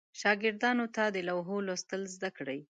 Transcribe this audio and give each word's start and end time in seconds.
شاګردانو 0.21 0.85
ته 0.95 1.03
د 1.15 1.17
لوحو 1.27 1.57
لوستل 1.67 2.01
زده 2.15 2.29
کړل. 2.37 2.59